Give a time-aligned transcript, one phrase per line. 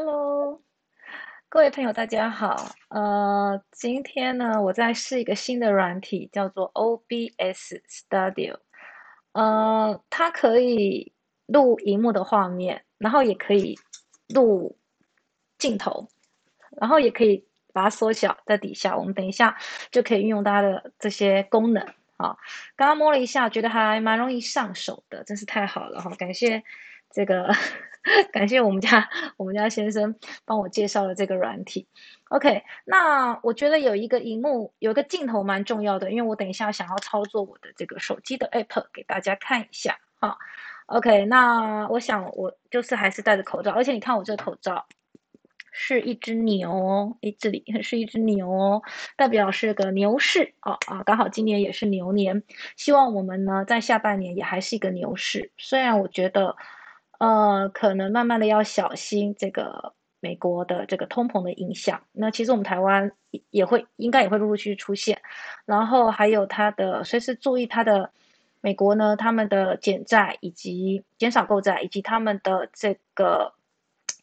[0.00, 0.62] Hello，
[1.48, 2.54] 各位朋友，大家好。
[2.86, 8.58] 呃，今天呢，我在试一个新的软体，叫做 OBS Studio。
[9.32, 11.12] 呃，它可以
[11.46, 13.76] 录荧幕的画面，然后也可以
[14.28, 14.78] 录
[15.58, 16.06] 镜头，
[16.80, 18.96] 然后也可以把它缩小在底下。
[18.96, 19.58] 我们等一下
[19.90, 21.82] 就可以运用它的这些功能
[22.18, 22.36] 啊。
[22.76, 26.08] 刚刚摸了一下，觉得还蛮容易上手的，真是太好了哈！
[26.16, 26.62] 感谢
[27.10, 27.52] 这个。
[28.32, 29.06] 感谢我们家
[29.36, 30.14] 我们家先生
[30.46, 31.86] 帮我介绍了这个软体。
[32.30, 40.38] OK，那我觉得有一个荧幕有一个镜头蛮重要的，因为我等一下想要操作我的这个手机的 App 给大家看一下哈。
[40.86, 44.86] OK，那我想我就是还是戴着口罩，而且你看我这口罩
[45.70, 48.80] 是一只牛哦，诶，这里是一只牛，
[49.16, 52.42] 代表是个牛市哦啊，刚好今年也是牛年，
[52.76, 56.56] 希望我们呢在下半年也还是一个牛市，虽然我觉得。
[57.18, 62.02] 呃，可能慢慢的要小心这个美国的这个通膨的影响。
[62.12, 63.10] 那其实我们台湾
[63.50, 65.20] 也会，应该也会陆陆续续出现。
[65.66, 68.12] 然后还有它的随时注意它的
[68.60, 73.52] 美国呢，他们的减债以及减少购债，以及他们的这个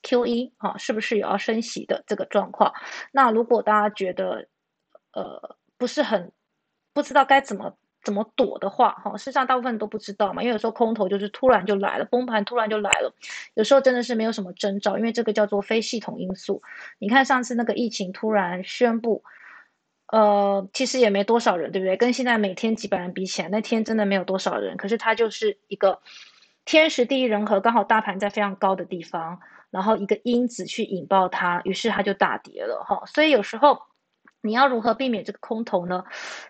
[0.02, 2.74] Q E 啊，是不是有要升息的这个状况？
[3.12, 4.48] 那如果大家觉得
[5.12, 6.32] 呃不是很
[6.94, 7.76] 不知道该怎么。
[8.06, 13.14] 怎么躲的话，哈，事实上大部分都不知道嘛，因为有时候空头就是突然就来了，崩盘突然就来了，
[13.56, 16.62] 有时候真的是没有什么征兆，因为这个叫做非系统因素。
[17.00, 19.24] 你看上次那个疫情突然宣布，
[20.08, 21.98] 呃，其实也没多少人，对不对？
[21.98, 26.00] 跟现在每天几百人比起来，那天真的没有多少人，可是它就是一个
[26.64, 29.40] 天时地利人和，刚好大盘在非常高的地方，
[29.72, 33.04] 然后一个因子去引爆它，于是它就大跌了，哈。
[33.08, 33.82] 所以有时候。
[34.46, 36.04] 你要如何避免这个空头呢？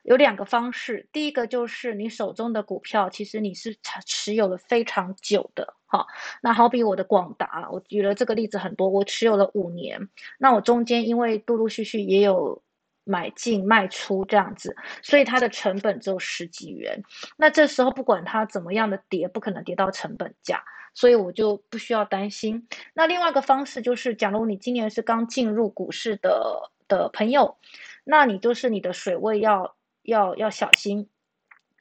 [0.03, 1.07] 有两个方式。
[1.13, 6.05] 第一个就是你手中的股票，其实你是持有了非常久的，哈。
[6.41, 10.09] 那好比我的广达，我举了这个例子很多，我持有了五年。
[10.37, 12.61] 那我中间因为陆陆续续也有
[13.05, 17.01] 买进卖出这样子，所以它的成本只有十几元。
[17.37, 20.61] 那这时候不管它怎么样的跌，不可能跌到成本价，
[20.93, 22.67] 所以我就不需要担心。
[22.93, 26.71] 那另外一个方式就是，假如你今年是刚进入股市的。
[26.87, 27.57] 的朋友，
[28.03, 31.09] 那你就是你的水位要要要小心，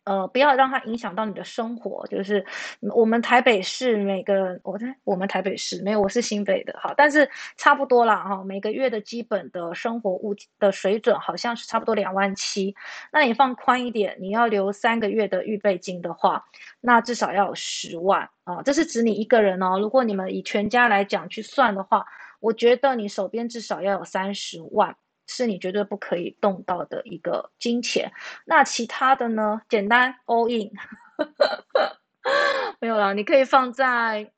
[0.05, 2.07] 呃，不要让它影响到你的生活。
[2.09, 2.45] 就是
[2.81, 8.43] 我们台北市每个，我在我们台北市没有，我是新北的，好，但是差不多啦哈。
[8.45, 12.75] 每个月的基本的生活物的水准好像是差不多两万七。
[13.13, 16.45] 那你放宽一点，你要留三个月的预备金的话，
[16.81, 18.63] 那至少要有十万啊。
[18.63, 19.79] 这是指你一个人哦。
[19.79, 22.07] 如果你们以全家来讲去算的话。
[22.45, 24.95] 我觉得你手边至少要有三十万，
[25.27, 28.13] 是你绝对不可以动到的一个金钱。
[28.45, 29.63] 那其他的呢？
[29.67, 30.71] 简单 all in，
[32.81, 33.15] 没有了。
[33.15, 34.31] 你可以放在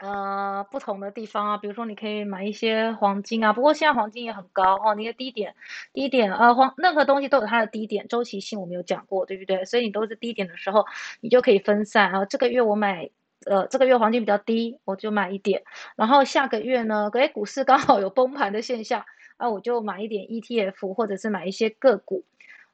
[0.00, 3.54] 呃不同的地方啊，比如说你可以买一些黄金啊。
[3.54, 5.54] 不过现在黄金也很高哦，你的低点
[5.94, 9.64] 低点呃黄任何东西都有它的低点，周期性我们有讲过，对不对？
[9.64, 10.84] 所以你都是低点的时候，
[11.22, 12.26] 你就可以分散啊。
[12.26, 13.08] 这个月我买。
[13.46, 15.62] 呃，这个月黄金比较低，我就买一点。
[15.96, 19.04] 然后下个月呢，哎，股市刚好有崩盘的现象，
[19.36, 22.24] 啊，我就买一点 ETF，或者是买一些个股。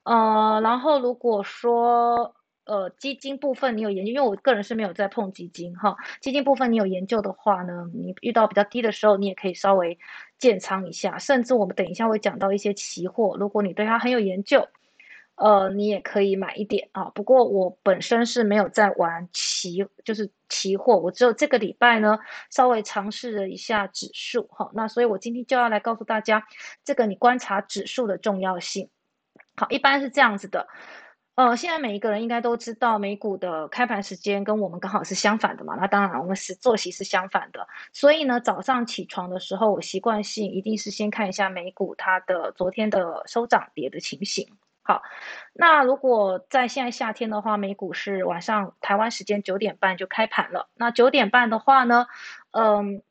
[0.05, 5.97] 呃，然后如果说呃基金部分你有研究，因为我个人是没有在碰基金哈。
[6.21, 9.99] 基金部分你有研究的话呢，你遇到比较低的时候，你也可以稍微
[10.39, 11.19] 建仓一下。
[11.19, 14.67] 甚至我们等一下会讲到一些期货，如果你对它很有研究。
[15.37, 17.05] 呃，你也可以买一点啊。
[17.15, 20.97] 不过我本身是没有在玩期，就是期货。
[20.97, 22.19] 我只有这个礼拜呢，
[22.51, 24.71] 稍微尝试了一下指数哈。
[24.75, 26.47] 那所以我今天就要来告诉大家，
[26.85, 28.89] 这个你观察指数的重要性。
[29.57, 30.69] 好，一般是这样子的。
[31.37, 35.75] 呃，现在每一个人应该都知道，美股的开盘时间跟我们刚好是相反的嘛。
[35.75, 37.67] 那当然，我们是作息是相反的。
[37.93, 44.47] 所以呢，早上起床的时候，我习惯性一定是先看一下美股它的昨天的收涨跌的情形。
[44.87, 45.01] 好，
[45.55, 50.69] 那如果在现在夏天的话，美股是晚上台湾时间九点半就开盘了。
[50.75, 52.07] 那九点半的话呢，
[52.51, 53.03] 嗯，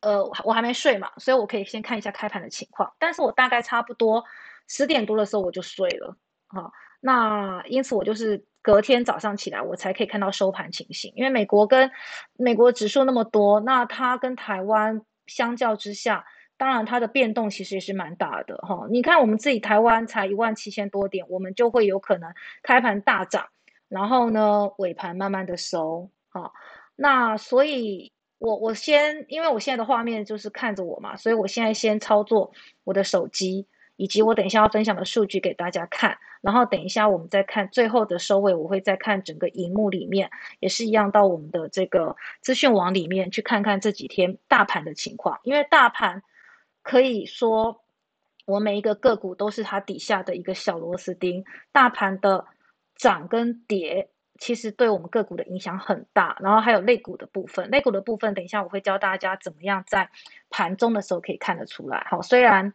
[0.00, 2.92] 呃，我还没睡嘛，所以我可以先看一下开盘的情况。
[2.98, 4.24] 但是我大概差不多
[4.66, 6.16] 十点多的时候我就睡了，
[6.48, 11.12] 好，那因此我就是隔天早上起来我才可以看到收盘情形。
[11.14, 11.92] 因为美国跟
[12.32, 16.26] 美国指数那么多，那它跟台湾相较之下。
[16.58, 18.86] 当然，它的变动其实也是蛮大的哈。
[18.90, 22.32] 你看，我们自己台湾才一万七千多点，我们就会有可能
[22.62, 23.48] 开盘大涨，
[23.88, 26.52] 然后呢尾盘慢慢的收哈。
[26.96, 32.52] 那所以，我我先，因为我现在的画面就是看着我嘛，所以我现在先操作
[32.84, 33.66] 我的手机，
[33.96, 40.30] 以及我等一下要分享的数据给大家看，然后等一下我们再看最后的收尾，我会再看整个荧幕里面，
[40.60, 46.22] 也是一样到我们的这个资讯网里面去看看这几天大盘的情况，因为大盘
[46.86, 47.82] 可以说
[48.44, 52.46] 我每一个个股都是它底下的一个小螺丝钉，大盘的
[52.94, 54.08] 涨跟跌。
[54.38, 60.10] 其实对我们个股的影响很大，然后还有类股的部分，类股的部分，等一下我会教大家怎么样在
[60.50, 62.06] 盘中的时候可以看得出来。
[62.10, 62.74] 好，虽然，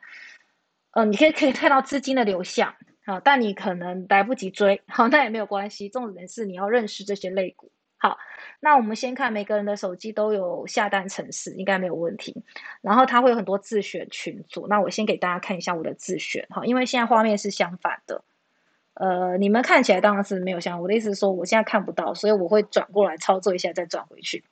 [0.90, 2.74] 呃，你可以可以看到资金的流向，
[3.06, 5.88] 好，但你可能来不及追，好，那也没有关系。
[5.88, 7.72] 重点是你要认识这些类股。
[8.02, 8.18] 好，
[8.60, 12.44] 那我们先看每个人的手机都有下单程式，应该没有问题。
[12.82, 18.24] 然后它会有很多自选群组，那我先给大家看一下我的自选，哈，因为现在画面是相反的。
[18.96, 24.44] 呃，你们看起来当然是没有像我的意思是说，我现在看不到，所以我会转过来操作一下，再转回去。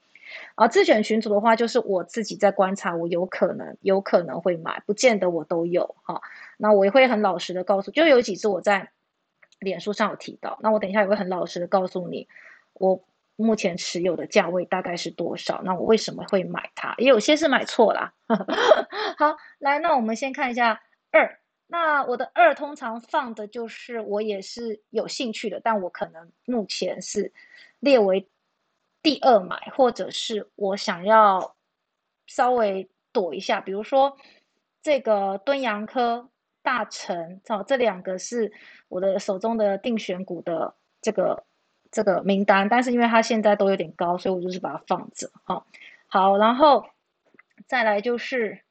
[0.54, 6.22] 啊，自选群组的话，就是我自己在观察，我有可能有可能会买，不见得我都有哈。
[6.58, 8.92] 那我也会很老实的告诉，就有几次我在
[9.60, 12.28] 脸书上有提到，那我等一下也会很老实的告诉你，
[12.74, 13.04] 我
[13.42, 16.94] 目前持有的价位大概是多少，那我为什么会买它？
[16.98, 18.14] 也有些是买错啦。
[19.18, 20.82] 好，来，那我们先看一下
[21.12, 21.40] 二。
[21.72, 27.32] 那我的二通常放的就是我也是有兴趣的，但我可能目前是
[27.80, 28.28] 列为
[29.02, 31.56] 第二买，或者是我想要
[32.26, 34.18] 稍微躲一下，比如说
[34.82, 36.30] 这个敦洋科、
[36.62, 38.52] 大成，哦，这两个是
[38.88, 41.46] 我的手中的定选股的这个
[41.92, 45.66] 这个名单，但是因为它现在都有点高，所以我就是把它放着，哈，
[46.08, 46.86] 好，然后
[47.68, 48.62] 再来就是。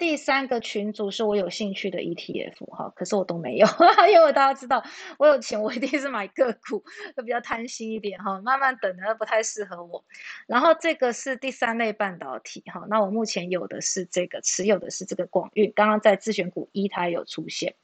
[0.00, 3.66] 第三个群组是我有兴趣的 ETF 哈，可是我都没有，
[4.10, 4.82] 因为大家知道
[5.18, 6.82] 我有钱，我一定是买个股，
[7.14, 10.02] 会比较贪心一点哈，慢慢等的不太适合我。
[10.46, 17.74] 然后这个是第三类半导体哈，那我目前有的是这个，持有的是这个广运，刚刚在自选股一它有出现，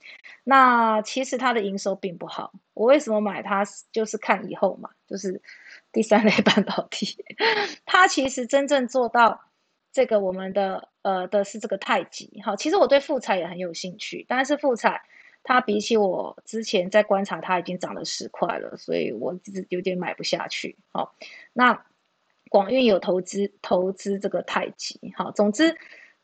[0.43, 3.63] 那其实它的营收并不好，我为什么买它？
[3.93, 5.43] 就是看以后嘛，就是
[5.93, 7.23] 第三类 半导体，
[7.85, 9.46] 它其实真正做到。
[9.97, 15.01] 这个我们的呃的是这个太极哈，其实我对富彩也很有兴趣，但是富彩
[15.43, 19.35] 它比起我之前在观察它已经涨了十块了，所以我
[19.71, 20.77] 有点买不下去。
[20.93, 21.15] 好，
[21.55, 21.83] 那
[22.51, 25.75] 广运有投资投资这个太极，好，总之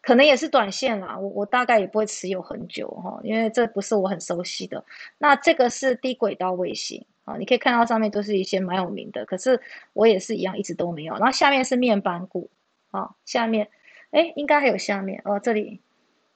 [0.03, 4.85] 可能也是短线啦，我我大概也不会持有很久哈，因为这不是我很熟悉的。
[5.17, 9.59] 那这个是低轨道卫星啊，你可以看到上面都是一些蛮有名的，可是
[9.95, 11.15] 我也是一样一直都没有。
[11.15, 12.51] 然后下面是面板股。
[12.93, 13.71] 好，下面，
[14.11, 15.81] 哎，应该还有下面哦，这里，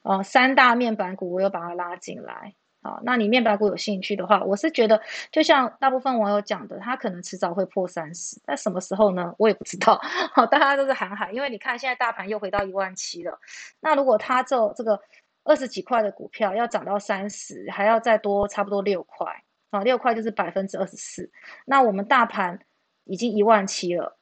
[0.01, 2.55] 哦，三大面板股，我又把它拉进来。
[2.81, 4.99] 好，那你面板股有兴趣的话，我是觉得，
[5.31, 9.33] 就像大部分网友讲的，它可能迟早会破三十，但什么时候呢？
[9.37, 9.99] 我也不知道。
[10.33, 13.37] 好， 大家都是喊喊，因为你看现在大盘又回到一万七了。
[13.79, 14.99] 那如果它这这个
[15.43, 21.29] 二十几块的股票要涨到三十，还要再多差不多六块，啊，六块就是百分之二十四。
[21.65, 22.59] 那我们大盘
[23.03, 24.17] 已经一万七了。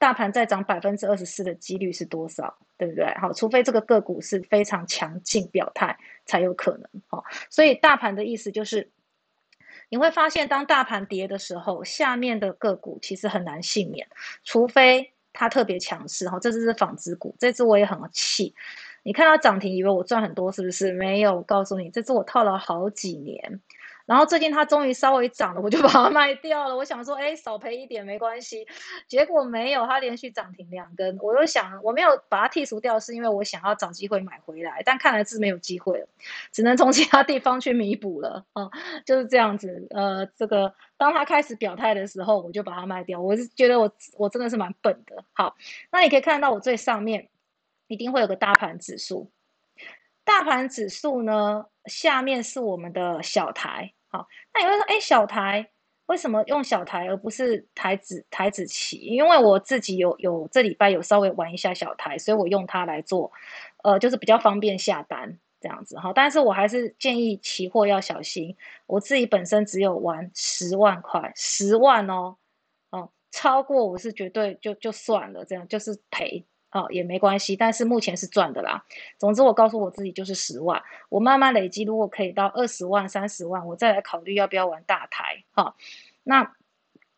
[0.00, 2.56] 大盘再涨百分之二十四的几率是多少？
[2.78, 3.04] 对不对？
[3.20, 6.88] 好，除非这个个股是非常强劲表态，才有可能。
[7.06, 8.90] 好，所以大盘的意思就是，
[9.90, 14.08] 你会发现，当大盘跌的时候，下面的个股其实很难幸免，
[14.42, 16.26] 除非它特别强势。
[16.30, 18.54] 哈，这只是纺织股，这只我也很气。
[19.02, 20.94] 你看它涨停，以为我赚很多，是不是？
[20.94, 23.60] 没有，告诉你，这只我套了好几年。
[24.10, 26.76] 然后最近它终于稍微涨了，我就把它卖掉了。
[26.76, 28.66] 我想说，哎，少赔一点没关系。
[29.06, 31.16] 结果没有，它连续涨停两根。
[31.22, 34.82] 我又想，我没有把它剔除掉，是因为我想要找机会买回来。
[34.84, 36.08] 但看来是没有机会了，
[36.50, 38.44] 只能从其他地方去弥补了。
[38.52, 38.68] 啊，
[39.06, 39.86] 就是这样子。
[39.90, 43.20] 呃，这个当它开始表态的时候，我就把它卖掉。
[43.20, 45.22] 我是觉得我我真的是蛮笨的。
[45.34, 45.54] 好，
[45.92, 47.28] 那你可以看到我最上面
[47.86, 49.30] 一定会有个大盘指数。
[50.24, 53.92] 大盘指数呢，下面是我们的小台。
[54.10, 55.70] 好，那你会说，哎，小台
[56.06, 58.96] 为什么用小台而不是台子台子棋？
[58.96, 63.30] 因为我自己有有这礼拜有稍微玩一下小台，所以我用它来做，
[63.84, 66.12] 呃，就是比较方便下单这样子哈。
[66.12, 72.36] 但是我还是建议期货要小心，我自己本身只有玩十万块，十万哦，
[72.90, 76.44] 哦，超过我是绝对就就算了，这样就是赔。
[76.72, 78.84] 哦，也没关系，但是目前是赚的啦。
[79.18, 85.42] 总之，我告诉我自己就是十万，我慢慢累积，如果可以到二十万、三十万，我再来考虑要不要玩大台。
[85.52, 85.74] 哈，
[86.22, 86.54] 那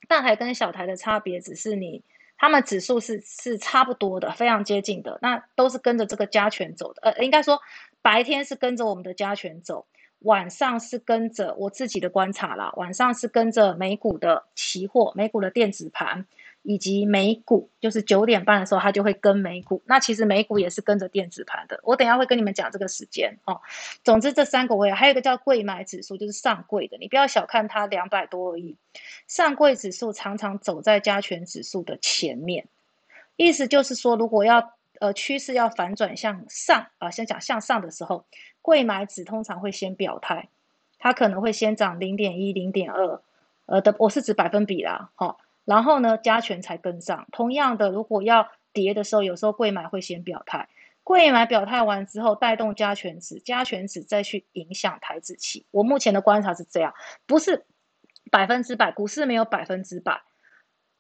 [0.09, 2.03] 大台跟小台的差别只是你，
[2.39, 7.03] 他们指数是是差不多的，非常接近的，那都是跟着这个加权走的。
[7.03, 7.61] 呃，应该说
[8.01, 9.87] 白天是跟着我们的加权走，
[10.21, 16.27] 晚上是跟着我自己的观察啦，晚上是跟着美股的期货、美股的电子盘。
[16.63, 19.83] 以及美股，就是九点半的时候它就会跟美股。
[19.85, 21.81] 那其实美股也是跟着电子盘的。
[21.83, 23.61] 我等下会跟你们讲这个时间哦。
[24.05, 28.77] 总之这三个我也还有一个叫贵买指数，就是上柜的，你不要小看它两百多而已。
[29.27, 32.67] 上柜指数常常走在加权指数的前面，
[33.37, 38.25] 意思就是说，如果要呃趋势要反转向上啊，先讲向上的时候，
[38.61, 40.49] 贵买指通常会先表态，
[41.01, 43.21] 它可能会先涨零点一、零点二，
[43.67, 45.41] 呃的，我是指百分比啦，好。
[45.65, 47.27] 然后呢，加权才跟上。
[47.33, 50.69] 同样的，如果要跌的时候，有时候贵买会先表态，
[51.05, 55.67] 贵买表态完之后，带动加权指，加权指再去影响台子期。
[55.71, 56.95] 我目前的观察是这样，
[57.27, 57.65] 不是
[58.31, 60.23] 百分之百，股市没有百分之百，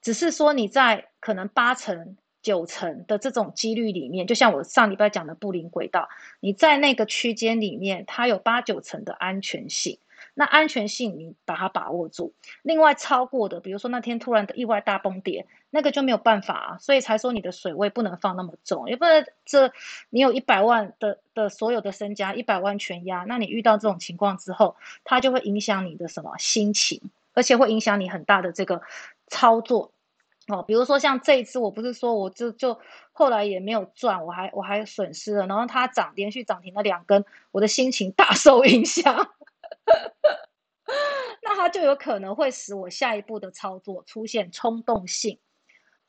[0.01, 6.09] 只是说你在可能八成、九成的这种几率里面，就像我上礼拜讲的布林轨道，
[6.41, 9.99] 你在那个区间里面，它有八九成的安全性。
[10.35, 19.71] 那安全性你把它把握住，另外超过的，比如说那天突然的意外大崩跌，那个就没有办法啊，所以才说你的水位不能放那么重，也不能这
[20.11, 27.01] 你有一百万的的所有的身家，一百万全压，那你遇到这种情况之后，它就会影响你的什么心情，
[27.35, 28.81] 而且会影响你很大的这个
[29.27, 29.93] 操作。
[30.49, 32.81] 哦，比如说像这一次，我不是说我就就
[33.13, 39.29] 后来也没有赚，我还我还损失了，然后它涨连续涨停了两根，我的心情大受影响。
[41.43, 45.39] 那它就有可能会使我下一步的操作出现冲动性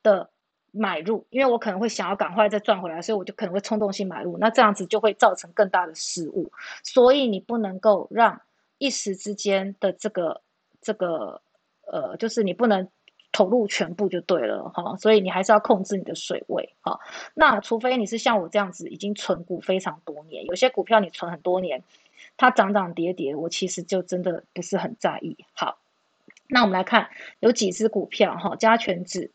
[0.01, 0.29] 的
[0.71, 6.51] 买入，因为我可能会想要赶快再赚回来，所以我就可能会冲动性买入，那这样子就会造成更大的失误。
[6.83, 8.41] 所以你不能够让
[8.77, 10.41] 一时之间的这个
[10.81, 11.41] 这个
[11.85, 12.89] 呃，就是你不能
[13.33, 14.95] 投入全部就对了哈。
[14.95, 16.97] 所以你还是要控制你的水位哈。
[17.33, 21.83] 那除非你是像我这样子已经存股非常多年，有些股票你存很多年。
[22.35, 25.37] 它涨涨跌跌，我其实就真的不是很在意。
[25.53, 25.77] 好，
[26.47, 27.09] 那我们来看
[27.41, 29.29] 有几只股票哈，加权指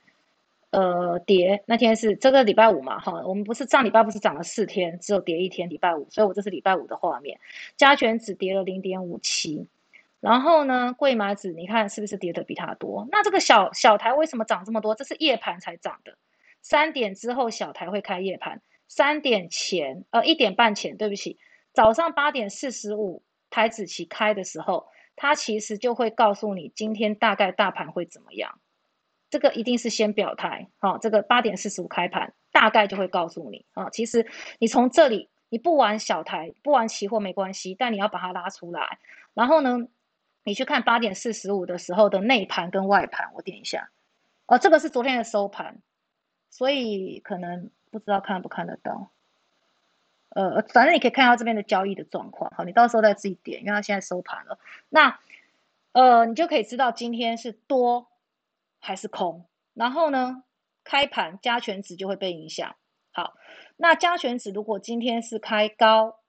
[0.71, 7.39] 呃跌，那天是这个礼拜五嘛哈，我们不是上礼拜不是涨了四天，只有跌一天礼拜五，所以我这是礼拜五的画面，
[7.77, 9.69] 加权指跌了零点五七，
[10.21, 13.07] 然后呢，贵麻子你看是不是跌的比它多？
[13.11, 14.95] 那这个小小台为什么涨这么多？
[14.95, 16.19] 这是夜盘才涨的，
[16.61, 21.39] 三点之后小台会开夜盘，三点前呃一点半前，对不起。
[21.73, 28.59] 早上八点四十五，台子期开的时候，它其实就会告诉你今天大概大盘会怎么样。
[29.31, 33.91] 这个一定是先表态，好，这个八点四十五开盘，大概就会告诉你啊。
[33.91, 34.27] 其实
[34.59, 38.99] 你从这里，你不玩小台，不玩期货没关系，但你要把它拉出来。
[39.35, 39.87] 然后呢，
[40.49, 43.91] 你去看八点四十五的时候的内盘跟外盘，我点一下，
[44.47, 45.83] 哦，这个是昨天的收盘，
[46.49, 49.11] 所以可能不知道看不看得到。
[50.31, 54.59] 呃，反正你可以看到这边的交易的状况，好，你到时候再自己点，因为它现在收盘了。
[54.89, 55.21] 那，
[55.93, 58.09] 呃，你就可以知道今天是多
[58.79, 59.45] 还是空。
[59.75, 60.45] 然后呢，
[60.83, 62.75] 开盘加权值就会被影响。
[63.13, 63.35] 好，
[63.77, 66.21] 那加权值如果今天是开高，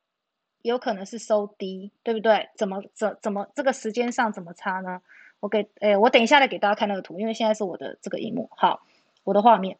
[0.61, 2.49] 有可能是收低，对不对？
[2.55, 5.01] 怎么怎怎么这个时间上怎么差呢？
[5.39, 8.85] 我给，哎，我等一下再给大家看那个图，因为现在是我的这个荧幕，好，
[9.23, 9.77] 我的画面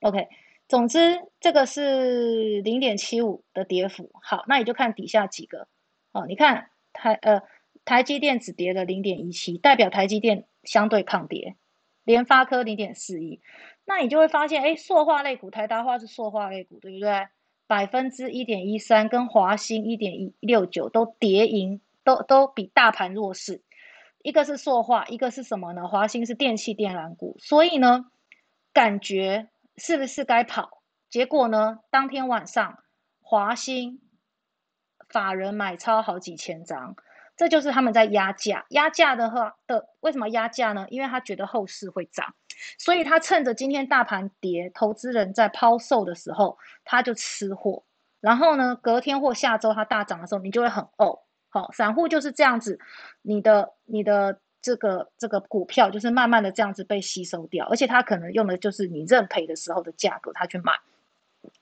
[0.00, 0.28] ，OK。
[0.68, 4.10] 总之，这个是零点七五的跌幅。
[4.22, 5.66] 好，那你就看底下几个
[6.12, 6.26] 哦。
[6.28, 7.42] 你看台呃
[7.84, 11.56] 台积电只跌了零点一七，代表台积电相对抗跌。
[12.04, 13.40] 联发科零点四一，
[13.84, 17.28] 那你就会发现，哎，塑化类股，台达化是塑化类股，对不对？
[17.70, 23.62] 百分之一点一三，跟华兴一点一六九都跌赢，都都比大盘弱势。
[24.24, 25.86] 一个是塑化，一个是什么呢？
[25.86, 28.06] 华兴是电器电缆股，所以呢，
[28.72, 29.48] 感觉。
[29.76, 30.82] 是不是该跑？
[31.08, 31.78] 结果呢？
[31.90, 32.82] 当天晚上，
[33.22, 34.00] 华兴
[35.08, 36.96] 法人买超好几千张，
[37.40, 38.66] 这就是他们在压价。
[38.68, 40.86] 压价的话的，为什么压价呢？
[40.90, 42.34] 因为他觉得后市会涨，
[42.76, 47.82] 所以他趁着今天大盘跌，投资人在抛售的时候，他就吃货。
[48.20, 51.20] 然后呢，隔天或下周它大涨的时候，你就会很哦。
[51.48, 52.78] 好，散户就是这样子，
[53.22, 54.38] 你的你的。
[54.62, 60.74] 这个这个股票就是慢慢的这样子被吸收掉，而且它可能用的就是你认赔的时候的价格，他去买。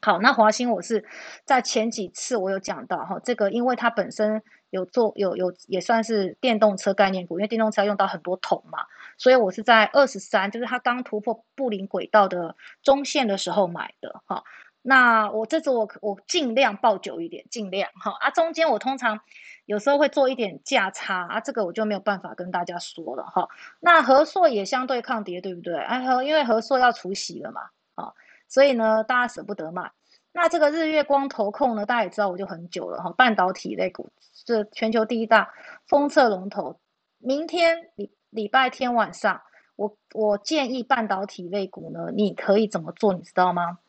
[0.01, 1.05] 好，那华兴我是
[1.45, 14.43] 在前几次我有讲到哈，这个因为它本身有做有有也算是电动车概念股，因为电动车用到很多桶嘛，所以我是在二十三，就是它刚突破布林轨道的中线的时候买的哈。
[14.83, 19.21] 那我这次我我尽量抱久一点，尽量哈啊，中间我通常。
[19.67, 23.47] 有时候会做一点价差啊，这个我就没有办法跟大家说了哈。
[23.81, 25.77] 那合硕也相对抗跌，对不对？
[25.77, 28.15] 哎，因为合硕要除息了嘛，啊，
[28.49, 29.93] 所以呢，大家舍不得卖。
[30.41, 33.11] 那这个日月光投控呢，大家也知道，我就很久了哈。
[33.11, 35.53] 半导体类股是全球第一大
[35.89, 36.79] 封测龙头。
[37.19, 39.43] 明天礼礼拜天晚上，
[39.75, 43.15] 我我建议半导体类股呢，你可以怎么做？
[43.15, 43.81] 你知道吗？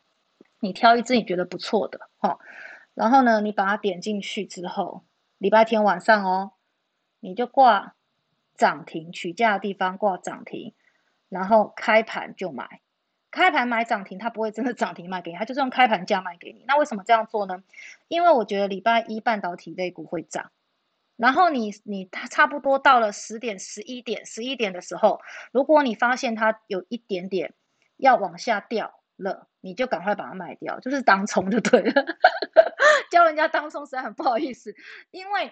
[0.59, 2.39] 你挑一只你觉得不错的，哈，
[2.95, 5.03] 然后呢，你把它点进去之后，
[5.37, 6.53] 礼拜天晚上哦，
[7.19, 7.93] 你就挂
[8.55, 10.73] 涨停取价的地方挂涨停，
[11.29, 12.81] 然后开盘就买，
[13.31, 16.63] 开盘买涨停，它不会真的涨停卖给你，它 就是用开盘价卖给你。
[16.67, 17.63] 那为什么这样做呢？
[18.07, 20.51] 因为我觉得礼拜一半导体类股会涨。
[21.15, 25.19] 然后你你它差不多到了十点十一点十一点的时候，
[25.51, 27.53] 如果你发现它有一点点
[27.97, 32.05] 要往下掉了，你就赶快把它卖掉，就是当冲就对了。
[33.11, 34.73] 教人家当冲实在很不好意思，
[35.11, 35.51] 因为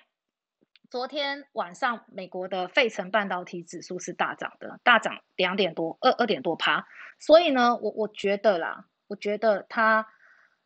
[0.89, 6.88] 昨天晚上美国的费城半导体指数是大涨的，大涨两点多二二点多趴，
[7.20, 10.08] 所以呢，我我觉得啦，我觉得它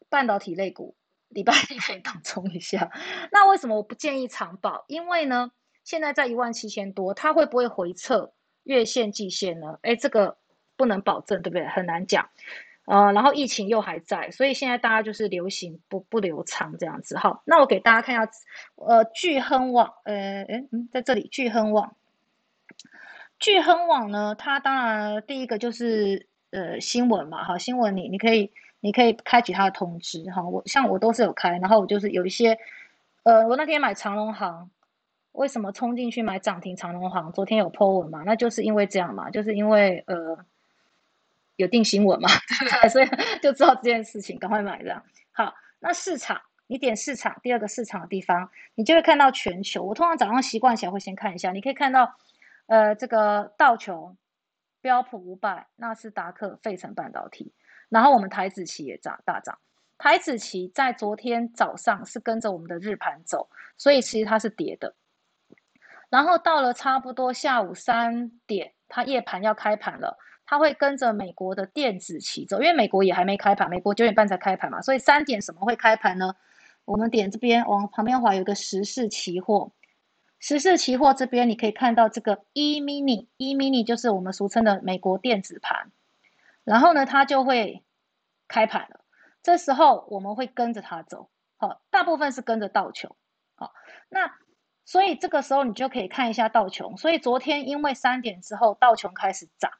[0.10, 0.96] 半导体类股。
[1.30, 2.92] 礼拜一可以当冲一下，
[3.32, 4.84] 那为什么我不建议长保？
[4.90, 5.54] 因为呢，
[5.86, 9.80] 现在在一万七千多，它会不会回撤月线、季线呢？
[9.82, 10.38] 哎，这个
[10.76, 11.66] 不能保证，对不对？
[11.66, 12.30] 很难讲。
[12.86, 17.18] 呃，然后疫情又还在，所以现在大家就是流行不不流畅这样子。
[17.18, 18.32] 好，那我给大家看一下，
[18.76, 21.96] 呃，巨亨网，呃，哎，嗯，在这里，巨亨网，
[23.40, 28.52] 巨亨网呢，它当然第一个就是呃新闻嘛，哈，新闻你你可以。
[28.84, 32.58] 你可以开启它的通知，哈，我像我都是有开，然后我就是有一些，
[33.22, 34.72] 呃，我那天买长隆行，
[35.34, 37.32] 为什么冲进去买涨停长隆行？
[37.32, 40.36] 昨天有 po 文嘛，那就是因为这样嘛，就是因为呃
[41.62, 42.90] 有定新闻嘛，对不对？
[42.90, 43.08] 所以
[43.42, 45.04] 就知道这件事情，赶快买这样。
[45.32, 49.84] 好，那市场，你点市场第二个市场的地方，你就会看到全球。
[49.84, 52.16] 我通常早上习惯起来会先看一下，你可以看到，
[52.66, 54.18] 呃，这个道琼、
[54.82, 57.54] 标普五百、纳斯达克、费城半导体。
[57.90, 59.60] 然后我们台子期也涨大涨，
[59.98, 64.96] 台子期在昨天早上是跟着我们的日盘走，所以其实它是跌的。
[66.10, 70.18] 然后到了差不多下午三点，它夜盘要开盘了，
[70.52, 76.36] 它会跟着美国的电子期走，因为美国也还没开盘，美国九点半才开盘嘛，所以三点什么会开盘呢？
[76.84, 79.72] 我们点这边往旁边滑，有个时事期货，
[80.40, 85.90] 时事期货这边你可以看到这个 E mini，E mini 就是我们俗称的美国电子盘。
[86.66, 87.86] 然后呢，它就会
[88.50, 89.00] 开盘了。
[89.42, 93.16] 这时候我们会跟着它走，好，大部分是跟着道琼，
[93.56, 93.72] 好，
[94.10, 94.34] 那
[94.84, 96.98] 所以这个时候你就可以看一下道琼。
[96.98, 99.72] 所以昨天因为三点之后道琼开始涨，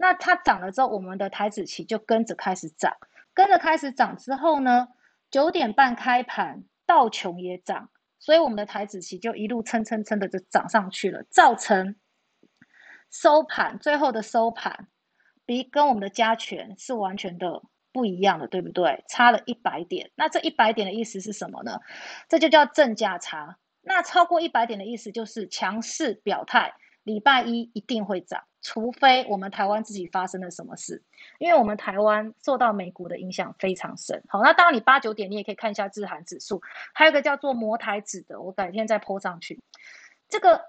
[0.00, 2.96] 那它涨了之后，我们的台子期就跟着开始涨，
[3.34, 4.86] 跟着开始涨之后呢，
[5.28, 11.96] 九点半开盘，道琼也涨，所以我们的台子期就一路蹭蹭蹭的就涨上去了，造成
[13.10, 14.86] 收盘最后的收盘。
[15.44, 19.02] 比跟我们的加权是完全的不一样的，对不对？
[19.08, 21.80] 差了一百点，那这一百点的意思是什么呢？
[22.28, 23.58] 这就叫正价差。
[23.80, 31.02] 那超过一百点的意思就是强势表态，礼拜一一定会涨，除非我们台湾自己发生了什么事，
[31.38, 34.22] 因为我们台湾受到美股的影响非常深。
[34.28, 36.60] 好，那当然你八九点你也可以看一下日韩指数，
[36.92, 39.58] 还有个叫做摩台指的，我改天再铺上去。
[40.28, 40.60] 这个。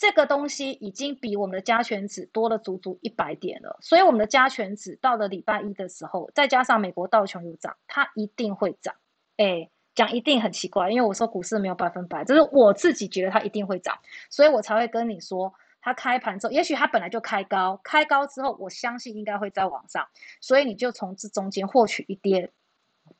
[0.00, 8.94] 这个东西已经比我们的加权指多了足足一百点了，所以我们的加权指到了礼拜一的时候，再加上美国道琼有涨，它一定会涨。
[9.38, 13.98] 哎，讲一定很奇怪，因为我说股市没有百分百，就是我自己觉得它一定会涨，
[14.30, 20.08] 所以我才会跟你说，它开盘之后，也许它本来就开高，开高之后，我相信应该会再往上，
[20.40, 22.52] 所以你就从这中间获取一点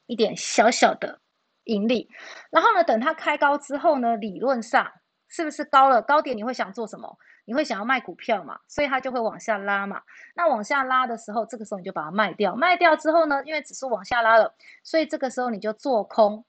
[0.06, 1.20] 一点小小的
[1.64, 2.08] 盈利，
[2.50, 4.92] 然后呢，等它开高之后呢，理论上。
[5.30, 7.18] 是不是高了高点你会想做什么？
[7.44, 8.58] 你会想要卖股票嘛？
[8.66, 10.00] 所以它就会往下拉嘛。
[10.34, 12.56] 那往下拉的时候，这个时候你就把它卖掉。
[12.56, 16.42] 卖掉之后呢，因为指数往下拉了，所以这个时候你就做空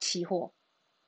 [0.00, 0.50] 期货，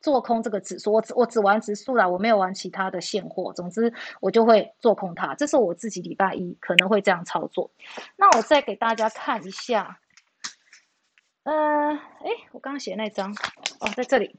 [0.01, 0.93] 做空这个指数。
[0.93, 3.53] 我只我只玩指数啦，我没有玩其他的现货。
[3.53, 5.35] 总之我就会做空它。
[5.35, 7.71] 这是我自己礼拜一可能会这样操作。
[8.17, 10.01] 那我再给大家看一下，
[11.45, 11.53] 呃，
[11.93, 13.31] 哎，我刚刚写那张
[13.81, 14.35] 哦，在这里。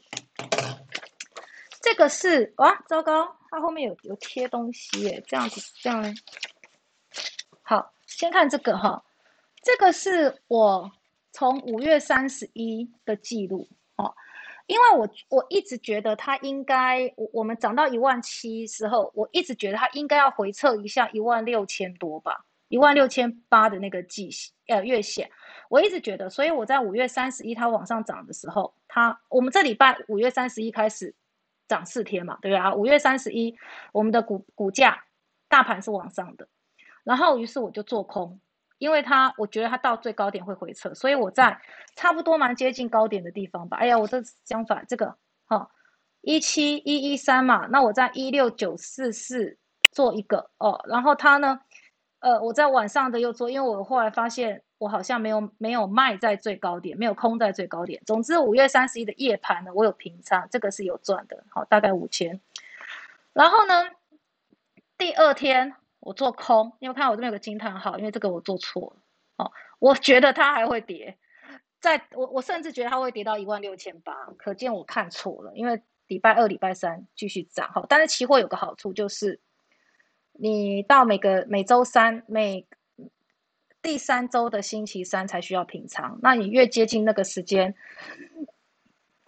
[1.81, 6.13] 这个是哇，糟糕，它后面有有贴东西耶，这样子这样嘞。
[7.63, 9.03] 好，先看这个哈，
[9.63, 10.91] 这个是我
[11.31, 13.67] 从五月三十一的记录，
[14.71, 24.29] 因为我我一直觉得它应该，我我们涨到一万七时候，我一直觉得它应该要回撤一下一万六千多吧，一万六千八的那个季
[24.67, 25.29] 呃月线，
[25.69, 31.13] 我一直觉得，所以我在五月三十一它往上涨的时候，它我们这礼拜五月三十一开始。
[31.67, 32.75] 涨四天嘛，对不对啊？
[32.75, 33.57] 五月三十一，
[33.93, 35.05] 我们的股股价
[35.47, 36.45] 大盘是往上的，
[37.05, 38.41] 然后于是我就做空，
[38.81, 41.55] 因为它我觉得它到最高点会回撤，所以我在
[41.95, 43.77] 差不多蛮接近高点的地方吧。
[43.77, 45.15] 哎呀，我这相反，这个
[45.45, 45.69] 哈
[46.21, 49.59] 一七一一三嘛，那我在一六九四四
[49.91, 51.59] 做一个哦，然后它呢
[52.21, 58.01] 呃，我在晚上的又做，因为我后来发现我好像没有没有卖在最高点，没有空在最高点。
[58.07, 62.41] 总之五月三十一的夜盘呢，我有平仓，这个是有赚的，好，大概五千。
[63.33, 63.85] 然后呢，
[64.97, 71.17] 第二天我做空，因为看我这边有个惊叹号，因为这个我做错了，哦，我觉得它还会跌，
[71.79, 79.39] 在我我甚至觉得它会跌到一万六千八，可见我看错了，因为礼拜二、礼拜三继续涨，哈，但是期货有个好处就是。
[80.33, 82.65] 你到每个每周三每
[83.81, 87.75] 第三周的星期三才需要平仓，那你越接近那个时间，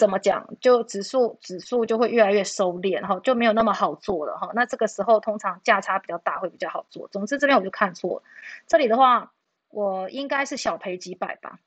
[0.03, 0.45] 怎么讲？
[0.59, 4.51] 就指数指数就会越来越收敛，哈，就没有那么好做了，哈。
[4.53, 7.07] 那这个时候通常价差比较大，会比较好做。
[7.07, 8.23] 总之这边我就看错了，
[8.67, 9.31] 这里的话
[9.69, 11.57] 我应该是小赔几百吧。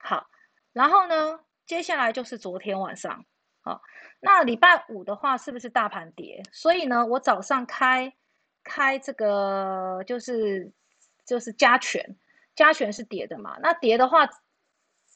[0.00, 0.30] 好，
[0.72, 3.26] 然后呢，接下来就是昨天晚上，
[3.60, 3.82] 好，
[4.20, 6.42] 那礼拜五的话是不是大盘跌？
[6.50, 8.14] 所以呢，我早上开。
[8.62, 10.70] 开这个就是
[11.24, 12.14] 就是加权，
[12.54, 13.56] 加权是跌的嘛？
[13.62, 14.28] 那跌的话，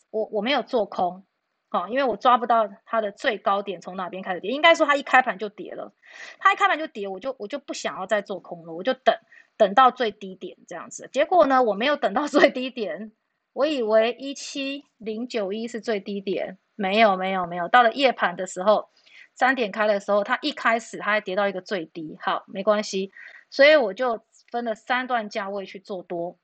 [0.08, 1.26] 我我没有做空，
[1.74, 4.50] 哦，因为我抓不到它的最高点从哪边开始跌。
[4.50, 5.92] 应该说它一开盘就跌了，
[6.38, 9.14] 它一开盘就跌，我就我就不想要再做空了，我就等
[9.56, 11.08] 等到最低点这样子。
[11.12, 13.12] 结果呢，我没有等到最低点，
[13.52, 18.88] 我以为一七零九一是最低点，没有没有没有，到了夜盘的时候。
[19.36, 23.10] 三点开的时候，它一开始它还跌到一个最低，好，没关系，
[23.50, 26.38] 所以我就分了三段价位去做多。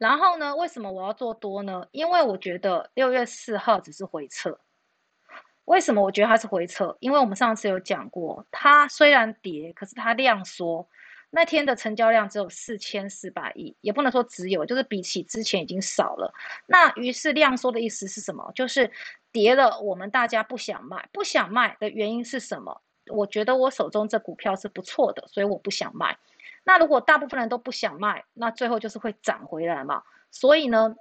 [0.00, 1.86] 然后呢，为什么我要做多呢？
[1.90, 4.58] 因为我觉得六月四号只是回撤。
[5.66, 6.96] 为什么我觉得它是回撤？
[7.00, 10.88] 因为我们上次有讲过，它虽然跌，可是它量缩。
[11.28, 16.32] 那天的成交量只有四千四百亿，也不能说只有，就是比起之前已经少了。
[16.66, 18.50] 那于是量缩的意思是什么？
[18.54, 18.90] 就是
[19.30, 22.80] 跌了，我们大家不想卖，不想卖的原因是什么？
[23.12, 26.16] 我觉得我手中这股票是不错的，所以我不想卖。
[26.62, 30.02] 那如果大部分人都不想卖，那最后就是会涨回来嘛。
[30.30, 30.94] 所以呢，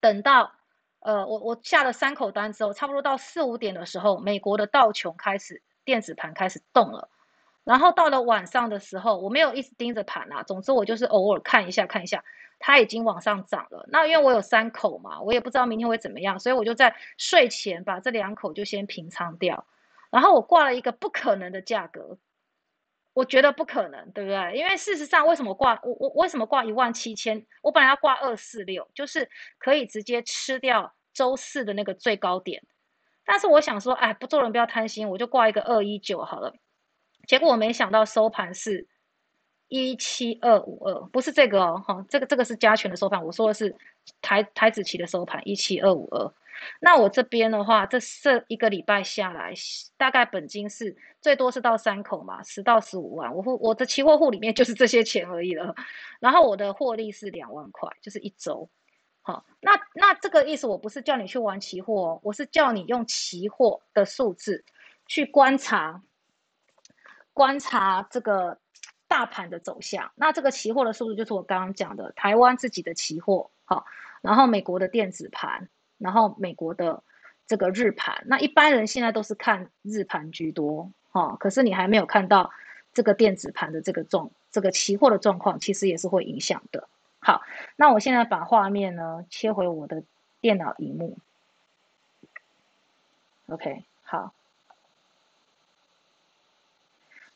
[0.00, 0.52] 等到
[1.00, 7.08] 呃我我下了三口单之后，差不多到四五点的时候，美国的道琼开始电子盘开始动了。
[7.64, 12.22] 然后到了晚上的时候，我没有一直盯着盘啊，总之我就是偶尔看一下看一下，
[12.60, 13.84] 它已经往上涨了。
[13.88, 19.66] 那因为我有三口嘛，我也不知道明天会怎么样，所以我就在睡前把这两口就先平仓掉。
[20.10, 22.16] 然后我挂了一个不可能的价格，
[23.16, 24.58] 我觉得不可能，对不对？
[24.58, 27.46] 因为事实上，为什么挂我我为什么挂一万七千？
[27.62, 32.62] 我本来要挂二四六，就是可以直接吃掉周四的那个最高点。
[33.24, 36.52] 但是我想说，哎，不做人不要贪心，我就挂一个二一九好了。
[37.26, 38.86] 结果我没想到收盘是
[39.68, 43.74] 一七二五二，不是这个哦，哈，这个这个是加权的收盘，我说的是
[44.20, 46.30] 台台子期的收盘一七二五二。
[46.80, 49.52] 那我这边的话，这这一个礼拜下来，
[49.96, 55.74] 大概本金是最多是到三口嘛，十到十五万，我户我的期货户里面就是这些钱而已了。
[56.20, 58.68] 然后我的获利是两万块，就是一周。
[59.22, 64.64] 好，那那这个意思，我不是叫你去玩期货哦，我是叫你用期货的数字
[65.06, 66.02] 去观察。
[67.32, 68.58] 观察这个
[69.06, 73.84] 大盘的走向，那这个期货的数字就是我刚刚讲的台湾自己的期货，好，
[74.22, 77.02] 然后美国的电子盘，然后美国的
[77.46, 82.50] 这个日盘，那一般人现在都是看日盘居多，哈，可是你还没有看到
[82.92, 86.88] 这个电子盘的这个状，这个期货的状况，其实也是会影响的。
[87.20, 87.42] 好，
[87.76, 90.02] 那我现在把画面呢切回我的
[90.40, 91.18] 电脑荧幕
[93.48, 94.32] ，OK，好。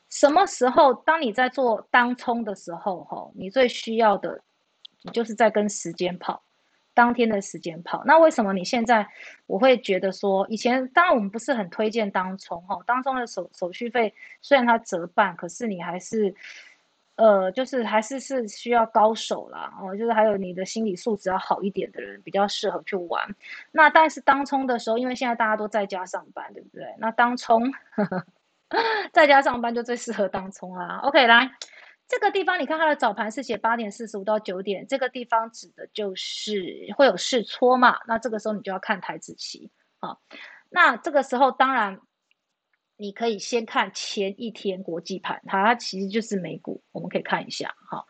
[0.09, 0.93] 什么时候？
[0.93, 4.41] 当你在做当冲的时候，哈，你最需要的，
[5.03, 6.43] 你就是在跟时间跑，
[6.93, 8.03] 当天的时间跑。
[8.05, 9.07] 那为什么你现在
[9.47, 16.33] 我会觉得说，以前当然我们不是很推荐当冲，哈，当冲的手手续费虽然它折半，可是你还是，
[17.15, 23.35] 呃，就是还是是需要高手啦，哦，就是还有你的心理素质要好一点的人比较适合去玩。
[23.71, 26.85] 那但是当冲的时候，因为现在大家都在家上班，对不对？
[26.97, 27.71] 那当冲。
[29.11, 31.01] 在家上班就最适合当冲啦。
[31.03, 31.51] OK，来
[32.11, 37.99] 这个地方，你看它的早盘是写八点四十五到九点，这个地方指的就是会有试搓嘛。
[38.05, 40.17] 那这个时候你就要看台子期啊。
[40.69, 42.01] 那这个时候当然
[42.97, 48.05] 你可以先看前一天国际盘，它其实就是美股，我们可以看一下哈。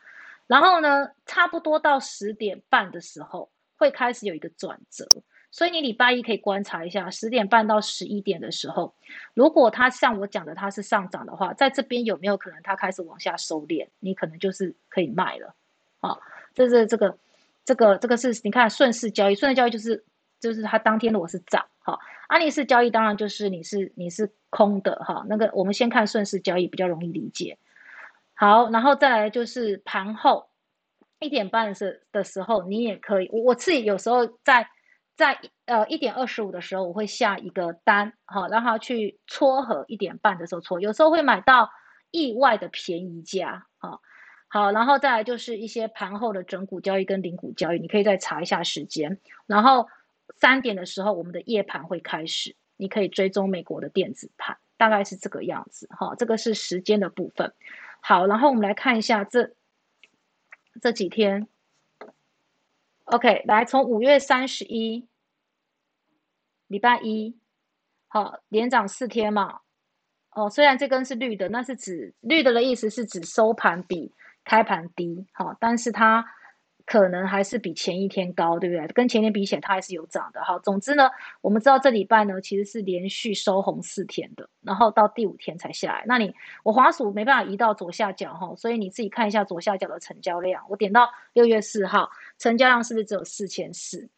[0.47, 5.05] 然后呢，差不多到十点半的时候会开始有一个转折。
[5.51, 8.93] 所以你礼拜一可以观察一下，十点半到十一点的时候，
[9.33, 13.87] 如果它像我讲的它是上涨的话，在这边有没有可能它开始往下收敛？
[13.99, 15.53] 你可能就是可以卖了，
[15.99, 16.17] 啊，
[16.53, 17.17] 这是这个
[17.65, 20.03] 这个这个是你看顺势交易，顺势交易就是
[20.39, 27.57] 就是它当天如果是涨，哈，安利式交易当然就是你是你是空的哈，那个我们先看顺势交易比较容易理解。
[28.33, 30.47] 好，然后再来就是盘后
[31.19, 34.67] 一点半的时的时候，你也可以，我我自己有时候在
[35.21, 41.69] 在呃一点二十五的时候，我会下一个单，好，让它去撮合一点半的时候撮，有时候会买到
[42.09, 43.99] 意外的便宜价，啊，
[44.47, 49.87] 好，然后再来就是一些盘后的整股交易跟零股交易，你可以再查一下时间，然后
[50.39, 57.53] 三点的时候，我们的夜盘会开始，你可以追踪美国的电子盘，大概是这个样子，哈，这个是时间的部分。
[57.99, 59.51] 好，然后我们来看一下这
[60.81, 61.47] 这几天。
[63.05, 65.05] OK，来从五月三十一，
[66.71, 67.35] 礼拜一，
[68.07, 69.59] 好，连涨四天嘛。
[70.31, 74.11] 哦，虽然这根是绿的，那是指绿的的意思是指收盘比
[74.45, 76.25] 开盘低，好，但是它。
[76.83, 78.85] 可能还是比前一天高，对不对？
[78.87, 80.43] 跟前天比起来，它还是有涨的。
[80.43, 86.03] 好，总之呢，我们知道这礼拜呢其实是连续收红四天的，然后到第五天才下来。
[86.05, 90.65] 那你我滑鼠没办法移到左下角哈，所以你自己看一下左下角的成交量。
[90.67, 94.09] 我点到六月四号，成交量是不是只有四千四？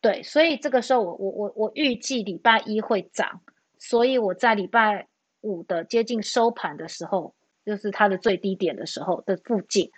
[0.00, 3.40] 对，所以这个时候我我我我预计礼拜一会涨，
[3.78, 5.08] 所以我在礼拜
[5.40, 9.90] 五的接近收盘的时候，就是它的最低点的时候的附近。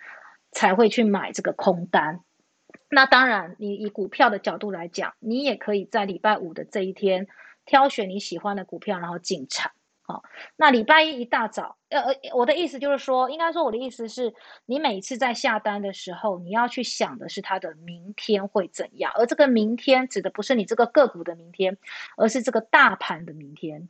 [0.51, 2.21] 才会去买这个空单。
[2.89, 7.27] 那当然，你以股票的角度来讲，你也可以在礼拜五的这一天
[7.67, 9.71] 挑选你喜欢的股票，然后进场。
[10.09, 10.23] 好，
[10.55, 14.33] 那礼拜一一大早，呃呃，我的意思就是说，应该说我的意思是，
[14.65, 21.77] 你每次在下单的时候，你要去想的是它的明天会怎样，而这个明天指的不是你这个个股的明天，
[22.17, 23.87] 而是这个大盘的明天。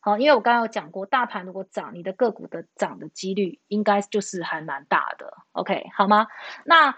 [0.00, 5.32] 好，因为我刚刚有讲过，大盘如果涨，你的个股的涨的几率应该就是还蛮大的。
[5.52, 6.26] OK，好吗？
[6.66, 6.94] 那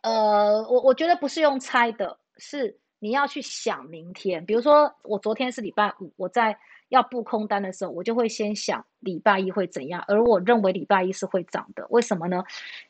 [0.00, 4.46] 呃，我我觉得不是用猜的，是你要去想明天。
[4.46, 10.04] 比如说，我昨天是礼拜五，我在要布空单的时候，我就会先想礼拜一会怎样。
[10.08, 12.42] 而我认为礼拜一是会涨的，为什么呢？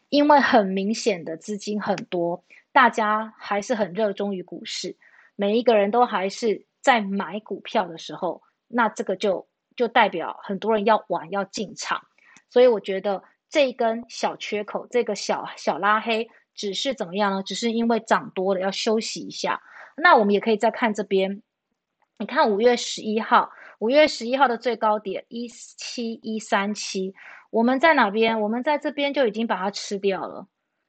[0.08, 4.96] 因为很明显的资金很多，大家还是很热衷于股市，
[5.36, 8.42] 每一个人都还是在买股票的时候。
[8.68, 12.02] 那这个就就代表很多人要玩要进场，
[12.50, 17.42] 所以我觉得这根小缺口，这个小小拉黑，只是怎么样呢？
[17.42, 19.62] 只是因为涨多了要休息一下。
[19.96, 21.42] 那我们也可以再看这边，
[22.18, 27.14] 你看五月十一号，五月十一号的最高点一七一三七，
[27.50, 28.40] 我们在哪边？
[28.40, 30.46] 我们在这边就已经把它吃掉了，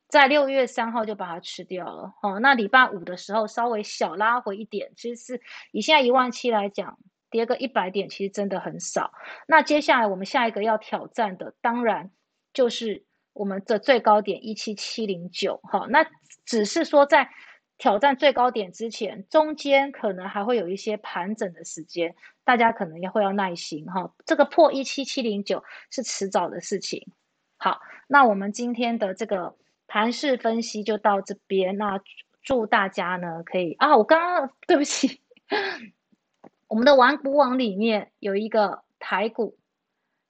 [0.08, 2.13] 在六月三号就把它吃掉了。
[2.21, 6.97] 哦，那礼拜五的时候稍微小拉回一点，其实是以现在一万七来讲。
[7.32, 9.13] 跌个一百点，其实真的很少。
[9.45, 12.10] 那接下来我们下一个要挑战的，当然
[12.54, 15.60] 就是我们的最高点一七七零九。
[15.62, 16.04] 哈，那
[16.43, 17.30] 只是说在
[17.80, 22.13] 挑战最高点之前，中间可能还会有一些盘整的时间，
[22.44, 23.86] 大家可能也会要耐心。
[23.86, 27.08] 哈，这个破一七七零九是迟早的事情。
[27.58, 29.56] 好，那我们今天的这个
[29.88, 31.78] 盘势分析就到这边。
[31.78, 32.00] 那
[32.44, 35.22] 祝大家呢可以啊，我刚刚对不起。
[36.68, 39.58] 我们的玩股网里面有一个台股，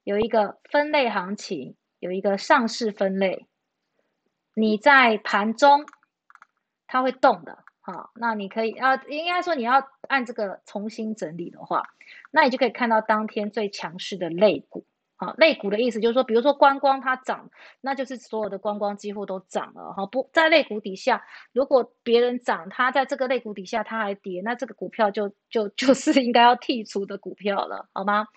[0.04, 3.48] 有一个分类行情，有一个上市分类。
[4.54, 5.86] 你在盘中，
[6.92, 11.84] 它会动的，好，那你可以啊，应该说你要按这个重新整理的话，
[12.32, 14.86] 那你就可以看到当天最强势的类股。
[15.22, 17.50] 好，类股的意思就是说，比如说观光它涨，
[17.82, 20.06] 那就是所有的观光几乎都涨了哈。
[20.06, 28.28] 不在类股底下，如果别人涨，它在这个类股底下它还跌，那这个股票就就 就是应该要剔除的股票了，好吗？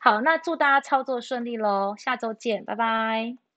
[0.00, 3.51] 好，那祝大家操作顺利喽，下周见，拜拜。